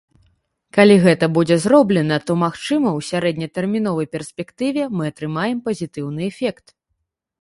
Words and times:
Калі 0.75 0.95
гэта 1.03 1.25
будзе 1.35 1.57
зроблена, 1.65 2.17
то, 2.29 2.37
магчыма, 2.45 2.93
у 3.01 3.03
сярэднетэрміновай 3.09 4.07
перспектыве 4.17 4.83
мы 4.99 5.03
атрымаем 5.15 5.57
пазітыўны 5.69 6.21
эфект. 6.31 6.65